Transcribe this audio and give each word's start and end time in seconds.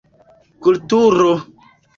Kulturo: 0.61 1.31